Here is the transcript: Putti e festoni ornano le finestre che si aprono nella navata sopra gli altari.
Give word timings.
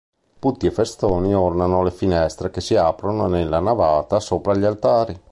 Putti 0.39 0.65
e 0.65 0.71
festoni 0.71 1.31
ornano 1.35 1.83
le 1.83 1.91
finestre 1.91 2.49
che 2.49 2.59
si 2.59 2.75
aprono 2.75 3.27
nella 3.27 3.59
navata 3.59 4.19
sopra 4.19 4.55
gli 4.55 4.63
altari. 4.65 5.15